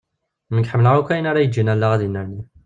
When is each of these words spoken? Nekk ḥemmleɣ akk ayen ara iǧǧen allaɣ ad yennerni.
Nekk 0.55 0.69
ḥemmleɣ 0.71 0.93
akk 0.95 1.09
ayen 1.11 1.29
ara 1.31 1.45
iǧǧen 1.45 1.71
allaɣ 1.73 1.91
ad 1.93 2.01
yennerni. 2.03 2.41